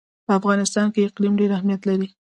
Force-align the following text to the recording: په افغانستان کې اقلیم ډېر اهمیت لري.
په 0.25 0.31
افغانستان 0.39 0.87
کې 0.93 1.07
اقلیم 1.09 1.33
ډېر 1.39 1.51
اهمیت 1.57 1.81
لري. 1.89 2.07